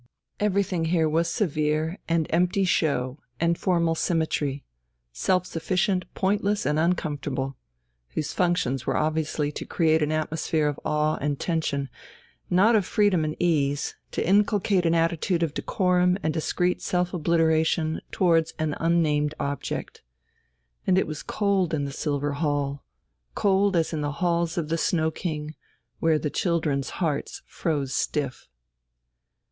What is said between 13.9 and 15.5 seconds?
to inculcate an attitude